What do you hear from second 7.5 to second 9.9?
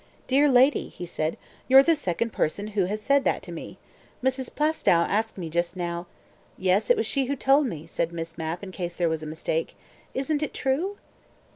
me," said Miss Mapp in case there was a mistake.